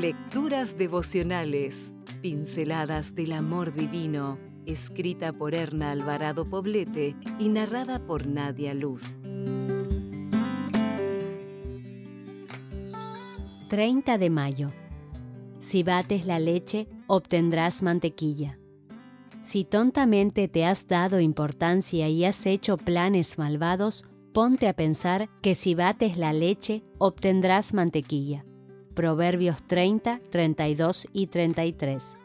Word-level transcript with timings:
Lecturas 0.00 0.78
devocionales, 0.78 1.94
pinceladas 2.22 3.14
del 3.14 3.32
amor 3.32 3.74
divino, 3.74 4.38
escrita 4.64 5.30
por 5.30 5.54
Erna 5.54 5.90
Alvarado 5.90 6.48
Poblete 6.48 7.14
y 7.38 7.50
narrada 7.50 7.98
por 8.06 8.26
Nadia 8.26 8.72
Luz. 8.72 9.14
30 13.68 14.16
de 14.16 14.30
mayo. 14.30 14.72
Si 15.58 15.82
bates 15.82 16.24
la 16.24 16.38
leche, 16.38 16.88
obtendrás 17.06 17.82
mantequilla. 17.82 18.58
Si 19.42 19.66
tontamente 19.66 20.48
te 20.48 20.64
has 20.64 20.88
dado 20.88 21.20
importancia 21.20 22.08
y 22.08 22.24
has 22.24 22.46
hecho 22.46 22.78
planes 22.78 23.36
malvados, 23.36 24.04
ponte 24.32 24.66
a 24.66 24.72
pensar 24.72 25.28
que 25.42 25.54
si 25.54 25.74
bates 25.74 26.16
la 26.16 26.32
leche, 26.32 26.84
obtendrás 26.96 27.74
mantequilla. 27.74 28.46
Proverbios 28.94 29.62
30, 29.62 30.20
32 30.30 31.08
y 31.12 31.28
33. 31.28 32.18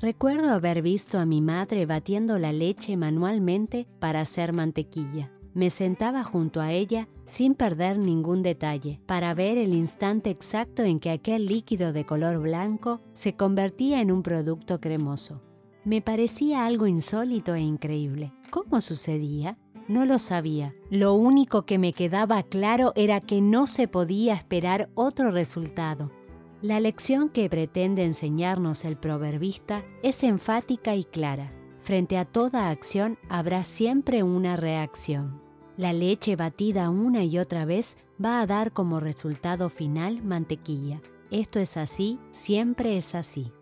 Recuerdo 0.00 0.50
haber 0.50 0.82
visto 0.82 1.18
a 1.18 1.26
mi 1.26 1.40
madre 1.40 1.86
batiendo 1.86 2.38
la 2.38 2.52
leche 2.52 2.96
manualmente 2.96 3.86
para 3.98 4.20
hacer 4.20 4.52
mantequilla. 4.52 5.30
Me 5.54 5.70
sentaba 5.70 6.22
junto 6.22 6.60
a 6.60 6.72
ella 6.72 7.08
sin 7.24 7.54
perder 7.54 7.98
ningún 7.98 8.42
detalle 8.42 9.00
para 9.06 9.34
ver 9.34 9.58
el 9.58 9.74
instante 9.74 10.30
exacto 10.30 10.82
en 10.82 11.00
que 11.00 11.10
aquel 11.10 11.46
líquido 11.46 11.92
de 11.92 12.04
color 12.04 12.38
blanco 12.38 13.00
se 13.12 13.34
convertía 13.34 14.00
en 14.00 14.12
un 14.12 14.22
producto 14.22 14.80
cremoso. 14.80 15.42
Me 15.84 16.02
parecía 16.02 16.66
algo 16.66 16.86
insólito 16.86 17.54
e 17.54 17.60
increíble. 17.60 18.32
¿Cómo 18.50 18.80
sucedía? 18.80 19.58
No 19.88 20.04
lo 20.04 20.18
sabía. 20.18 20.74
Lo 20.90 21.14
único 21.14 21.62
que 21.62 21.78
me 21.78 21.94
quedaba 21.94 22.42
claro 22.42 22.92
era 22.94 23.22
que 23.22 23.40
no 23.40 23.66
se 23.66 23.88
podía 23.88 24.34
esperar 24.34 24.90
otro 24.94 25.30
resultado. 25.30 26.12
La 26.60 26.78
lección 26.78 27.30
que 27.30 27.48
pretende 27.48 28.04
enseñarnos 28.04 28.84
el 28.84 28.98
proverbista 28.98 29.84
es 30.02 30.22
enfática 30.24 30.94
y 30.94 31.04
clara. 31.04 31.48
Frente 31.80 32.18
a 32.18 32.26
toda 32.26 32.68
acción 32.68 33.18
habrá 33.30 33.64
siempre 33.64 34.22
una 34.22 34.56
reacción. 34.56 35.40
La 35.78 35.94
leche 35.94 36.36
batida 36.36 36.90
una 36.90 37.24
y 37.24 37.38
otra 37.38 37.64
vez 37.64 37.96
va 38.22 38.40
a 38.40 38.46
dar 38.46 38.72
como 38.72 39.00
resultado 39.00 39.70
final 39.70 40.22
mantequilla. 40.22 41.00
Esto 41.30 41.60
es 41.60 41.78
así, 41.78 42.18
siempre 42.30 42.98
es 42.98 43.14
así. 43.14 43.52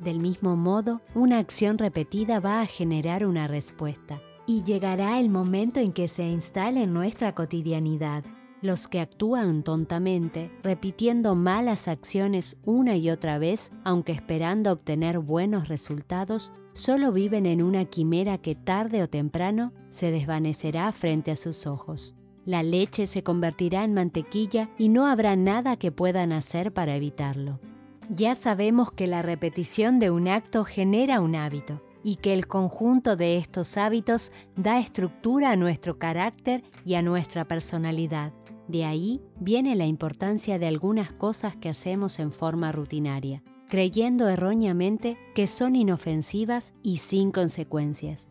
Del 0.00 0.20
mismo 0.20 0.54
modo, 0.54 1.00
una 1.14 1.38
acción 1.38 1.78
repetida 1.78 2.40
va 2.40 2.60
a 2.60 2.66
generar 2.66 3.24
una 3.24 3.46
respuesta 3.46 4.20
y 4.46 4.62
llegará 4.62 5.18
el 5.20 5.28
momento 5.28 5.80
en 5.80 5.92
que 5.92 6.08
se 6.08 6.24
instale 6.24 6.84
en 6.84 6.94
nuestra 6.94 7.34
cotidianidad. 7.34 8.24
Los 8.62 8.88
que 8.88 9.00
actúan 9.00 9.62
tontamente, 9.62 10.50
repitiendo 10.62 11.34
malas 11.34 11.88
acciones 11.88 12.56
una 12.64 12.96
y 12.96 13.10
otra 13.10 13.38
vez, 13.38 13.70
aunque 13.84 14.12
esperando 14.12 14.72
obtener 14.72 15.18
buenos 15.18 15.68
resultados, 15.68 16.52
solo 16.72 17.12
viven 17.12 17.44
en 17.46 17.62
una 17.62 17.84
quimera 17.84 18.38
que 18.38 18.54
tarde 18.54 19.02
o 19.02 19.08
temprano 19.08 19.72
se 19.88 20.10
desvanecerá 20.10 20.90
frente 20.92 21.30
a 21.32 21.36
sus 21.36 21.66
ojos. 21.66 22.14
La 22.44 22.62
leche 22.62 23.06
se 23.06 23.22
convertirá 23.22 23.84
en 23.84 23.92
mantequilla 23.92 24.70
y 24.78 24.88
no 24.88 25.06
habrá 25.06 25.36
nada 25.36 25.76
que 25.76 25.92
puedan 25.92 26.32
hacer 26.32 26.72
para 26.72 26.96
evitarlo. 26.96 27.60
Ya 28.08 28.36
sabemos 28.36 28.92
que 28.92 29.08
la 29.08 29.20
repetición 29.20 29.98
de 29.98 30.10
un 30.10 30.28
acto 30.28 30.64
genera 30.64 31.20
un 31.20 31.34
hábito 31.34 31.82
y 32.06 32.14
que 32.14 32.32
el 32.32 32.46
conjunto 32.46 33.16
de 33.16 33.36
estos 33.36 33.76
hábitos 33.76 34.30
da 34.54 34.78
estructura 34.78 35.50
a 35.50 35.56
nuestro 35.56 35.98
carácter 35.98 36.62
y 36.84 36.94
a 36.94 37.02
nuestra 37.02 37.46
personalidad. 37.46 38.32
De 38.68 38.84
ahí 38.84 39.20
viene 39.40 39.74
la 39.74 39.86
importancia 39.86 40.60
de 40.60 40.68
algunas 40.68 41.10
cosas 41.10 41.56
que 41.56 41.68
hacemos 41.68 42.20
en 42.20 42.30
forma 42.30 42.70
rutinaria, 42.70 43.42
creyendo 43.68 44.28
erróneamente 44.28 45.18
que 45.34 45.48
son 45.48 45.74
inofensivas 45.74 46.74
y 46.80 46.98
sin 46.98 47.32
consecuencias. 47.32 48.28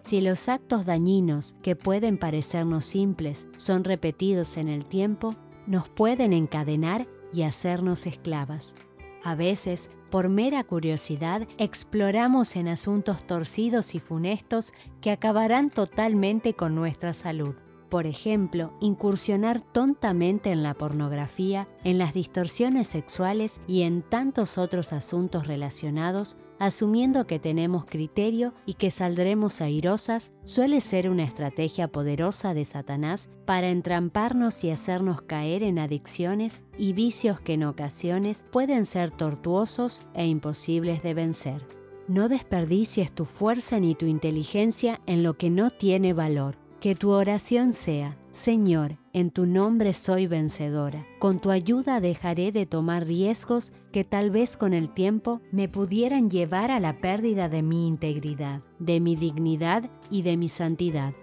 Si 0.00 0.20
los 0.20 0.48
actos 0.48 0.84
dañinos 0.84 1.54
que 1.62 1.76
pueden 1.76 2.18
parecernos 2.18 2.84
simples 2.86 3.46
son 3.56 3.84
repetidos 3.84 4.56
en 4.56 4.66
el 4.66 4.84
tiempo, 4.84 5.36
nos 5.68 5.88
pueden 5.88 6.32
encadenar 6.32 7.06
y 7.32 7.42
hacernos 7.42 8.04
esclavas. 8.08 8.74
A 9.22 9.36
veces, 9.36 9.92
por 10.12 10.28
mera 10.28 10.62
curiosidad, 10.62 11.48
exploramos 11.56 12.56
en 12.56 12.68
asuntos 12.68 13.26
torcidos 13.26 13.94
y 13.94 13.98
funestos 13.98 14.74
que 15.00 15.10
acabarán 15.10 15.70
totalmente 15.70 16.52
con 16.52 16.74
nuestra 16.74 17.14
salud. 17.14 17.54
Por 17.92 18.06
ejemplo, 18.06 18.72
incursionar 18.80 19.60
tontamente 19.60 20.50
en 20.50 20.62
la 20.62 20.72
pornografía, 20.72 21.68
en 21.84 21.98
las 21.98 22.14
distorsiones 22.14 22.88
sexuales 22.88 23.60
y 23.66 23.82
en 23.82 24.00
tantos 24.00 24.56
otros 24.56 24.94
asuntos 24.94 25.46
relacionados, 25.46 26.38
asumiendo 26.58 27.26
que 27.26 27.38
tenemos 27.38 27.84
criterio 27.84 28.54
y 28.64 28.74
que 28.74 28.90
saldremos 28.90 29.60
airosas, 29.60 30.32
suele 30.42 30.80
ser 30.80 31.10
una 31.10 31.24
estrategia 31.24 31.86
poderosa 31.86 32.54
de 32.54 32.64
Satanás 32.64 33.28
para 33.44 33.68
entramparnos 33.68 34.64
y 34.64 34.70
hacernos 34.70 35.20
caer 35.20 35.62
en 35.62 35.78
adicciones 35.78 36.64
y 36.78 36.94
vicios 36.94 37.42
que 37.42 37.52
en 37.52 37.64
ocasiones 37.64 38.46
pueden 38.50 38.86
ser 38.86 39.10
tortuosos 39.10 40.00
e 40.14 40.26
imposibles 40.26 41.02
de 41.02 41.12
vencer. 41.12 41.66
No 42.08 42.30
desperdicies 42.30 43.12
tu 43.12 43.26
fuerza 43.26 43.78
ni 43.80 43.94
tu 43.94 44.06
inteligencia 44.06 44.98
en 45.04 45.22
lo 45.22 45.36
que 45.36 45.50
no 45.50 45.68
tiene 45.68 46.14
valor 46.14 46.61
que 46.82 46.94
tu 46.96 47.12
oración 47.12 47.72
sea, 47.74 48.18
Señor, 48.32 48.98
en 49.12 49.30
tu 49.30 49.46
nombre 49.46 49.92
soy 49.92 50.26
vencedora. 50.26 51.06
Con 51.20 51.38
tu 51.38 51.52
ayuda 51.52 52.00
dejaré 52.00 52.50
de 52.50 52.66
tomar 52.66 53.06
riesgos 53.06 53.70
que 53.92 54.02
tal 54.02 54.32
vez 54.32 54.56
con 54.56 54.74
el 54.74 54.92
tiempo 54.92 55.40
me 55.52 55.68
pudieran 55.68 56.28
llevar 56.28 56.72
a 56.72 56.80
la 56.80 57.00
pérdida 57.00 57.48
de 57.48 57.62
mi 57.62 57.86
integridad, 57.86 58.62
de 58.80 58.98
mi 58.98 59.14
dignidad 59.14 59.88
y 60.10 60.22
de 60.22 60.36
mi 60.36 60.48
santidad. 60.48 61.14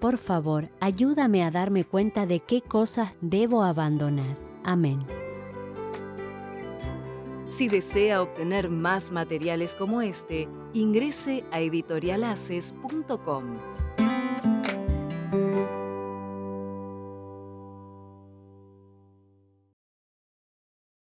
Por 0.00 0.16
favor, 0.16 0.68
ayúdame 0.78 1.42
a 1.42 1.50
darme 1.50 1.84
cuenta 1.84 2.24
de 2.24 2.38
qué 2.38 2.62
cosas 2.62 3.10
debo 3.20 3.64
abandonar. 3.64 4.36
Amén. 4.62 5.00
Si 7.46 7.66
desea 7.66 8.22
obtener 8.22 8.70
más 8.70 9.10
materiales 9.10 9.74
como 9.74 10.02
este, 10.02 10.48
ingrese 10.72 11.42
a 11.50 11.58
editorialaces.com. 11.58 13.89